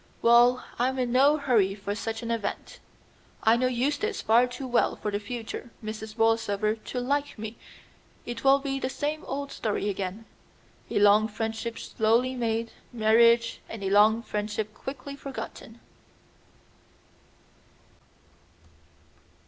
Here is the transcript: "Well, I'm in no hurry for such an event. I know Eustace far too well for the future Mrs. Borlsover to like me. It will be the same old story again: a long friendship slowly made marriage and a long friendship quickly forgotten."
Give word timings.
"Well, 0.23 0.65
I'm 0.79 0.97
in 0.97 1.11
no 1.11 1.37
hurry 1.37 1.75
for 1.75 1.93
such 1.93 2.23
an 2.23 2.31
event. 2.31 2.79
I 3.43 3.55
know 3.55 3.67
Eustace 3.67 4.19
far 4.19 4.47
too 4.47 4.67
well 4.67 4.95
for 4.95 5.11
the 5.11 5.19
future 5.19 5.69
Mrs. 5.85 6.15
Borlsover 6.15 6.73
to 6.85 6.99
like 6.99 7.37
me. 7.37 7.55
It 8.25 8.43
will 8.43 8.57
be 8.57 8.79
the 8.79 8.89
same 8.89 9.23
old 9.25 9.51
story 9.51 9.89
again: 9.89 10.25
a 10.89 10.97
long 10.97 11.27
friendship 11.27 11.77
slowly 11.77 12.33
made 12.33 12.71
marriage 12.91 13.61
and 13.69 13.83
a 13.83 13.91
long 13.91 14.23
friendship 14.23 14.73
quickly 14.73 15.15
forgotten." 15.15 15.79